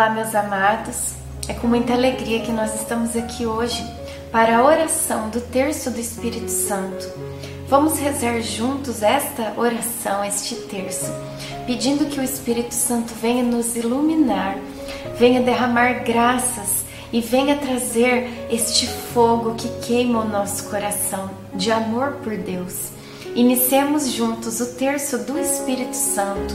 Olá, 0.00 0.08
meus 0.08 0.34
amados. 0.34 1.12
É 1.46 1.52
com 1.52 1.66
muita 1.66 1.92
alegria 1.92 2.40
que 2.40 2.50
nós 2.50 2.74
estamos 2.74 3.14
aqui 3.14 3.44
hoje 3.44 3.84
para 4.32 4.56
a 4.56 4.64
oração 4.64 5.28
do 5.28 5.42
terço 5.42 5.90
do 5.90 6.00
Espírito 6.00 6.50
Santo. 6.50 7.06
Vamos 7.68 7.98
rezar 7.98 8.40
juntos 8.40 9.02
esta 9.02 9.52
oração, 9.58 10.24
este 10.24 10.54
terço, 10.54 11.12
pedindo 11.66 12.06
que 12.06 12.18
o 12.18 12.22
Espírito 12.22 12.72
Santo 12.72 13.12
venha 13.20 13.42
nos 13.42 13.76
iluminar, 13.76 14.56
venha 15.18 15.42
derramar 15.42 16.02
graças 16.02 16.82
e 17.12 17.20
venha 17.20 17.58
trazer 17.58 18.48
este 18.50 18.86
fogo 18.86 19.54
que 19.54 19.68
queima 19.86 20.20
o 20.20 20.28
nosso 20.28 20.70
coração 20.70 21.28
de 21.52 21.70
amor 21.70 22.12
por 22.24 22.38
Deus. 22.38 22.88
Iniciemos 23.34 24.10
juntos 24.10 24.62
o 24.62 24.74
terço 24.76 25.18
do 25.18 25.38
Espírito 25.38 25.94
Santo 25.94 26.54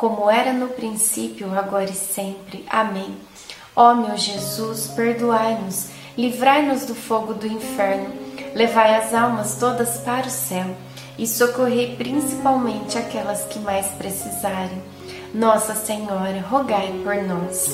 como 0.00 0.30
era 0.30 0.54
no 0.54 0.68
princípio, 0.68 1.52
agora 1.52 1.90
e 1.90 1.94
sempre. 1.94 2.64
Amém. 2.70 3.14
Ó 3.76 3.92
meu 3.92 4.16
Jesus, 4.16 4.86
perdoai-nos, 4.96 5.90
livrai-nos 6.16 6.86
do 6.86 6.94
fogo 6.94 7.34
do 7.34 7.46
inferno, 7.46 8.10
levai 8.54 8.94
as 8.94 9.12
almas 9.12 9.56
todas 9.56 9.98
para 9.98 10.26
o 10.26 10.30
céu 10.30 10.74
e 11.18 11.26
socorrei 11.26 11.96
principalmente 11.96 12.96
aquelas 12.96 13.44
que 13.44 13.58
mais 13.58 13.88
precisarem. 13.88 14.82
Nossa 15.34 15.74
Senhora, 15.74 16.40
rogai 16.48 16.90
por 17.04 17.16
nós. 17.16 17.68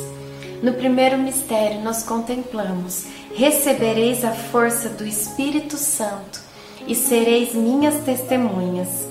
No 0.64 0.72
primeiro 0.72 1.16
mistério, 1.16 1.80
nós 1.80 2.02
contemplamos: 2.02 3.06
recebereis 3.36 4.24
a 4.24 4.32
força 4.32 4.88
do 4.88 5.06
Espírito 5.06 5.76
Santo 5.76 6.40
e 6.88 6.94
sereis 6.96 7.54
minhas 7.54 8.02
testemunhas. 8.02 9.06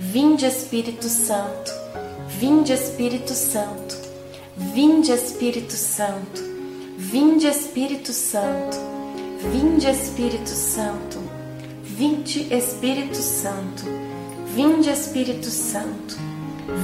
Vinde, 0.00 0.44
Espírito 0.44 1.04
Santo 1.08 1.77
Vinde 2.38 2.72
Espírito 2.72 3.34
Santo, 3.34 3.96
vinde 4.56 5.10
Espírito 5.10 5.72
Santo, 5.72 6.40
vinde 6.96 7.48
Espírito 7.48 8.12
Santo, 8.12 8.76
vinde 9.42 9.88
Espírito 9.90 10.48
Santo, 10.48 11.18
vinde 11.82 12.38
Espírito 12.48 13.16
Santo, 13.16 13.84
vinde 14.54 14.88
Espírito 14.88 15.50
Santo, 15.50 16.16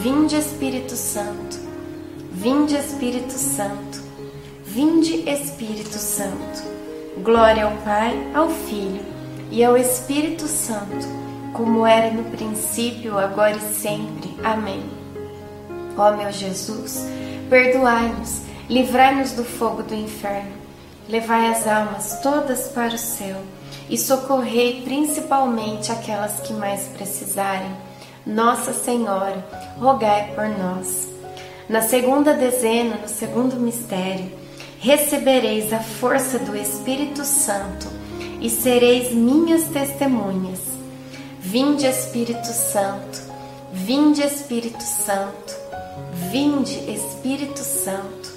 vinde 0.02 0.34
Espírito 0.34 0.96
Santo, 0.96 1.56
vinde 2.32 2.74
Espírito 2.74 3.34
Santo, 3.34 4.02
vinde 4.64 5.30
Espírito 5.30 5.98
Santo. 5.98 6.64
Glória 7.22 7.66
ao 7.66 7.76
Pai, 7.84 8.18
ao 8.34 8.50
Filho 8.50 9.04
e 9.52 9.62
ao 9.62 9.76
Espírito 9.76 10.48
Santo, 10.48 11.06
como 11.52 11.86
era 11.86 12.10
no 12.12 12.24
princípio, 12.24 13.16
agora 13.16 13.56
e 13.56 13.60
sempre. 13.60 14.34
Amém. 14.42 15.03
Ó 15.96 16.12
meu 16.16 16.32
Jesus, 16.32 17.06
perdoai-nos, 17.48 18.42
livrai-nos 18.68 19.32
do 19.32 19.44
fogo 19.44 19.82
do 19.82 19.94
inferno, 19.94 20.52
levai 21.08 21.48
as 21.48 21.66
almas 21.66 22.20
todas 22.20 22.68
para 22.68 22.94
o 22.94 22.98
céu 22.98 23.40
e 23.88 23.96
socorrei 23.98 24.82
principalmente 24.82 25.92
aquelas 25.92 26.40
que 26.40 26.52
mais 26.52 26.86
precisarem. 26.88 27.70
Nossa 28.26 28.72
Senhora, 28.72 29.46
rogai 29.78 30.32
por 30.34 30.48
nós. 30.48 31.08
Na 31.68 31.82
segunda 31.82 32.32
dezena, 32.34 32.96
no 32.96 33.08
segundo 33.08 33.56
mistério, 33.56 34.30
recebereis 34.80 35.72
a 35.72 35.80
força 35.80 36.38
do 36.38 36.56
Espírito 36.56 37.24
Santo 37.24 37.86
e 38.40 38.50
sereis 38.50 39.12
minhas 39.12 39.64
testemunhas. 39.64 40.60
Vinde, 41.40 41.86
Espírito 41.86 42.48
Santo, 42.48 43.22
vinde, 43.72 44.22
Espírito 44.22 44.82
Santo. 44.82 45.63
Vinde, 46.30 46.90
Espírito 46.90 47.60
Santo, 47.60 48.32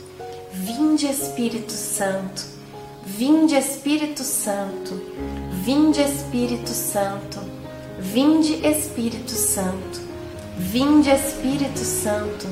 vinde, 0.51 1.07
Espírito 1.07 1.71
Santo, 1.71 2.44
vinde, 3.06 3.56
Espírito 3.56 4.24
Santo, 4.24 5.01
vinde, 5.51 6.01
Espírito 6.01 6.69
Santo, 6.69 7.39
vinde, 8.00 8.65
Espírito 8.65 9.31
Santo, 9.31 10.01
vinde, 10.57 11.09
Espírito 11.09 11.80
Santo, 11.80 12.48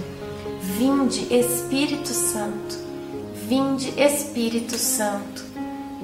vinde, 0.62 1.34
Espírito 1.34 2.08
Santo, 2.10 2.78
vinde, 3.48 3.94
Espírito 4.00 4.78
Santo. 4.78 5.44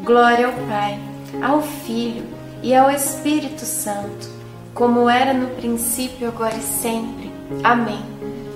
Glória 0.03 0.47
ao 0.47 0.53
Pai, 0.67 0.99
ao 1.43 1.61
Filho 1.61 2.25
e 2.63 2.73
ao 2.73 2.89
Espírito 2.89 3.65
Santo, 3.65 4.29
como 4.73 5.07
era 5.07 5.31
no 5.31 5.47
princípio, 5.55 6.27
agora 6.27 6.55
e 6.55 6.61
sempre. 6.61 7.31
Amém. 7.63 8.10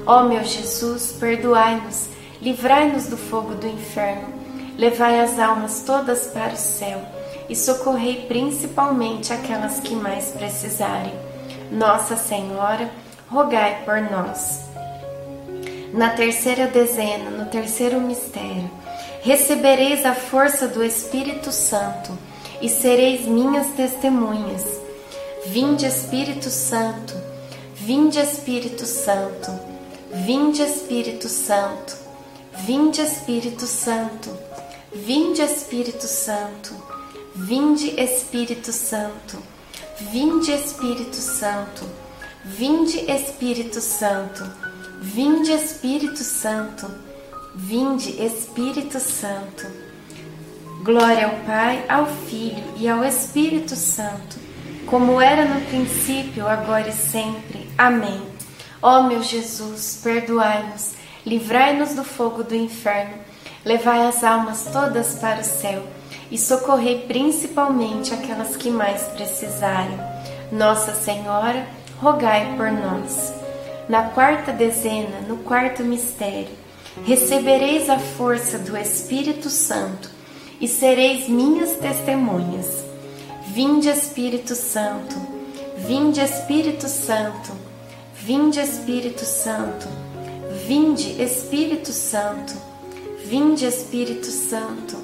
Ó 0.07 0.23
meu 0.23 0.43
Jesus, 0.43 1.15
perdoai-nos, 1.19 2.09
livrai-nos 2.39 3.07
do 3.07 3.17
fogo 3.17 3.55
do 3.55 3.67
inferno, 3.67 4.27
levai 4.77 5.19
as 5.19 5.39
almas 5.39 5.83
todas 5.83 6.27
para 6.27 6.53
o 6.53 6.57
céu 6.57 7.01
e 7.49 7.55
socorrei 7.55 8.25
principalmente 8.27 9.33
aquelas 9.33 9.79
que 9.79 9.95
mais 9.95 10.31
precisarem. 10.31 11.13
Nossa 11.71 12.15
Senhora, 12.15 12.89
rogai 13.27 13.81
por 13.83 13.99
nós. 13.99 14.61
Na 15.91 16.11
terceira 16.11 16.67
dezena, 16.67 17.31
no 17.31 17.45
terceiro 17.45 17.99
mistério, 17.99 18.69
recebereis 19.21 20.05
a 20.05 20.13
força 20.13 20.67
do 20.67 20.83
Espírito 20.83 21.51
Santo 21.51 22.11
e 22.61 22.69
sereis 22.69 23.25
minhas 23.25 23.67
testemunhas. 23.69 24.63
Vinde, 25.47 25.85
Espírito 25.85 26.49
Santo, 26.49 27.15
vinde, 27.75 28.19
Espírito 28.19 28.85
Santo, 28.85 29.74
vinde, 30.23 30.61
Espírito 30.61 31.27
Santo, 31.27 31.97
vinde, 32.65 33.01
Espírito 33.01 33.65
Santo, 33.65 34.31
vinde, 34.93 35.41
Espírito 35.41 36.07
Santo, 36.07 36.73
vinde, 37.35 37.99
Espírito 37.99 38.71
Santo, 38.71 39.37
vinde, 39.99 40.51
Espírito 40.51 41.15
Santo, 41.17 41.85
vinde, 42.45 43.11
Espírito 43.11 43.81
Santo, 43.81 44.49
vinde, 45.01 45.51
Espírito 45.51 46.23
Santo, 46.23 46.89
vinde, 47.53 48.11
Espírito 48.23 48.99
Santo. 48.99 49.67
Glória 50.81 51.25
ao 51.25 51.35
Pai, 51.45 51.83
ao 51.89 52.05
Filho 52.05 52.63
e 52.77 52.87
ao 52.87 53.03
Espírito 53.03 53.75
Santo, 53.75 54.37
como 54.85 55.19
era 55.19 55.43
no 55.43 55.59
princípio, 55.61 56.47
agora 56.47 56.87
e 56.89 56.93
sempre. 56.93 57.67
Amém. 57.75 58.34
Ó 58.87 59.01
meu 59.01 59.23
Jesus, 59.23 59.99
perdoai-nos, 60.03 60.91
livrai-nos 61.25 61.95
do 61.95 62.03
fogo 62.03 62.43
do 62.43 62.53
inferno, 62.53 63.15
levai 63.65 64.05
as 64.05 64.23
almas 64.23 64.69
todas 64.71 65.15
para 65.15 65.41
o 65.41 65.43
céu 65.43 65.81
e 66.29 66.37
socorrei 66.37 66.99
principalmente 67.07 68.13
aquelas 68.13 68.55
que 68.55 68.69
mais 68.69 69.01
precisarem. 69.07 69.97
Nossa 70.51 70.93
Senhora, 70.93 71.67
rogai 71.99 72.53
por 72.55 72.71
nós. 72.71 73.33
Na 73.89 74.09
quarta 74.09 74.51
dezena, 74.51 75.19
no 75.27 75.37
quarto 75.37 75.83
mistério, 75.83 76.53
recebereis 77.03 77.89
a 77.89 77.97
força 77.97 78.59
do 78.59 78.77
Espírito 78.77 79.49
Santo 79.49 80.11
e 80.61 80.67
sereis 80.67 81.27
minhas 81.27 81.75
testemunhas. 81.77 82.85
Vinde 83.47 83.89
Espírito 83.89 84.53
Santo, 84.53 85.15
vinde 85.75 86.21
Espírito 86.21 86.87
Santo, 86.87 87.64
vinde 88.25 88.59
Espírito 88.59 89.23
Santo, 89.23 89.87
vinde 90.67 91.21
Espírito 91.21 91.91
Santo, 91.91 92.55
vinde 93.23 93.67
Espírito 93.67 94.25
Santo, 94.25 94.97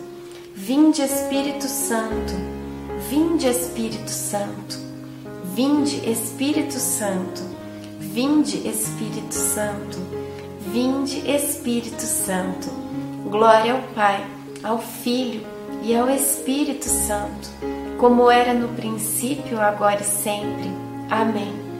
vinde 0.55 1.03
Espírito 1.03 1.67
Santo, 1.67 2.33
vinde 3.07 3.47
Espírito 3.47 4.09
Santo, 4.09 4.79
vinde 5.53 6.09
Espírito 6.09 6.79
Santo, 6.79 7.43
vinde 7.99 8.67
Espírito 8.67 9.35
Santo, 9.35 9.99
vinde 10.73 11.19
Espírito 11.29 12.01
Santo. 12.01 12.69
Glória 13.29 13.73
ao 13.73 13.83
Pai 13.93 14.25
ao 14.63 14.79
Filho 14.79 15.45
e 15.83 15.95
ao 15.95 16.09
Espírito 16.09 16.85
Santo, 16.85 17.49
como 17.99 18.31
era 18.31 18.51
no 18.51 18.69
princípio, 18.69 19.61
agora 19.61 20.01
e 20.01 20.05
sempre. 20.05 20.71
Amém. 21.07 21.70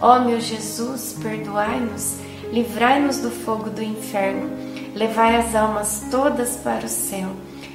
Ó 0.00 0.20
meu 0.20 0.40
Jesus, 0.40 1.16
perdoai-nos, 1.20 2.18
livrai-nos 2.52 3.18
do 3.18 3.30
fogo 3.30 3.68
do 3.68 3.82
inferno, 3.82 4.48
levai 4.94 5.36
as 5.36 5.54
almas 5.54 6.04
todas 6.10 6.56
para 6.56 6.86
o 6.86 6.88
céu 6.88 7.30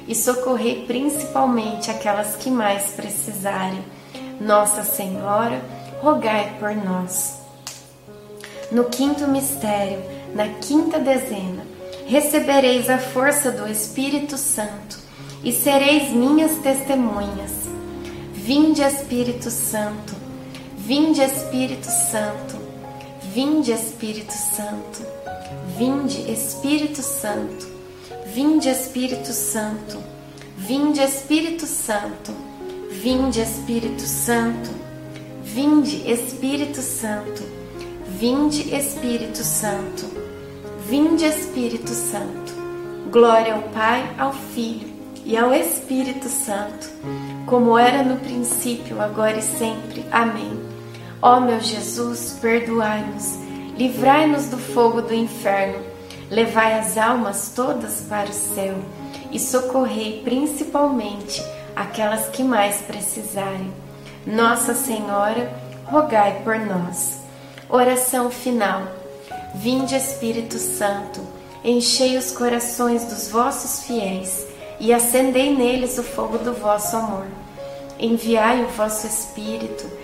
e 0.08 0.14
socorrei 0.14 0.84
principalmente 0.86 1.90
aquelas 1.90 2.36
que 2.36 2.50
mais 2.50 2.92
precisarem. 2.92 3.84
Nossa 4.40 4.84
Senhora, 4.84 5.60
rogai 6.00 6.56
por 6.58 6.74
nós. 6.74 7.38
No 8.72 8.84
quinto 8.84 9.28
mistério, 9.28 10.02
na 10.34 10.48
quinta 10.48 10.98
dezena, 10.98 11.62
recebereis 12.06 12.90
a 12.90 12.98
força 12.98 13.50
do 13.50 13.68
Espírito 13.68 14.36
Santo 14.36 14.98
e 15.42 15.52
sereis 15.52 16.10
minhas 16.10 16.58
testemunhas. 16.58 17.52
Vinde, 18.32 18.82
Espírito 18.82 19.50
Santo, 19.50 20.23
vinde, 20.84 21.22
Espírito 21.22 21.86
Santo, 21.86 22.56
vinde, 23.32 23.72
Espírito 23.72 24.32
Santo, 24.32 25.02
vinde, 25.76 26.30
Espírito 26.30 27.02
Santo, 27.02 27.66
vinde, 28.26 28.68
Espírito 28.68 29.32
Santo, 29.32 29.98
vinde, 30.56 31.00
Espírito 31.00 31.66
Santo, 31.66 32.32
vinde, 32.90 33.40
Espírito 33.40 34.02
Santo, 34.02 34.70
vinde, 35.42 36.10
Espírito 36.10 36.80
Santo, 36.82 37.42
vinde, 38.06 38.74
Espírito 38.74 39.42
Santo. 39.42 40.24
Vinde 40.86 41.24
Espírito 41.24 41.88
Santo. 41.88 42.52
Glória 43.10 43.54
ao 43.54 43.62
Pai, 43.62 44.14
ao 44.18 44.34
Filho 44.34 44.92
e 45.24 45.34
ao 45.34 45.54
Espírito 45.54 46.28
Santo, 46.28 46.86
como 47.46 47.78
era 47.78 48.02
no 48.02 48.16
princípio, 48.18 49.00
agora 49.00 49.38
e 49.38 49.42
sempre. 49.42 50.04
Amém. 50.12 50.63
Ó 51.26 51.40
meu 51.40 51.58
Jesus, 51.58 52.36
perdoai-nos, 52.38 53.38
livrai-nos 53.78 54.48
do 54.48 54.58
fogo 54.58 55.00
do 55.00 55.14
inferno, 55.14 55.82
levai 56.30 56.78
as 56.78 56.98
almas 56.98 57.50
todas 57.56 58.02
para 58.02 58.28
o 58.28 58.32
céu 58.34 58.74
e 59.32 59.40
socorrei 59.40 60.20
principalmente 60.22 61.42
aquelas 61.74 62.26
que 62.26 62.44
mais 62.44 62.82
precisarem. 62.82 63.72
Nossa 64.26 64.74
Senhora, 64.74 65.50
rogai 65.86 66.42
por 66.44 66.58
nós. 66.58 67.20
Oração 67.70 68.30
final. 68.30 68.82
Vinde, 69.54 69.96
Espírito 69.96 70.58
Santo, 70.58 71.22
enchei 71.64 72.18
os 72.18 72.32
corações 72.32 73.02
dos 73.06 73.30
vossos 73.30 73.86
fiéis 73.86 74.46
e 74.78 74.92
acendei 74.92 75.56
neles 75.56 75.96
o 75.96 76.02
fogo 76.02 76.36
do 76.36 76.52
vosso 76.52 76.94
amor. 76.94 77.24
Enviai 77.98 78.62
o 78.62 78.68
vosso 78.68 79.06
Espírito, 79.06 80.03